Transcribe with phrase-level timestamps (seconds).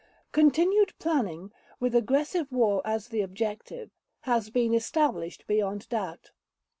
[0.31, 6.31] Continued planning, with aggressive war as the objective, has been established beyond doubt.